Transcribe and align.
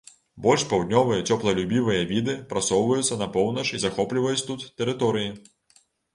Больш 0.43 0.61
паўднёвыя 0.69 1.25
цёплалюбівыя 1.35 2.07
віды 2.13 2.33
прасоўваюцца 2.55 3.19
на 3.21 3.29
поўнач 3.37 3.67
і 3.79 3.83
захопліваюць 3.85 4.43
тут 4.51 4.67
тэрыторыі. 4.81 5.31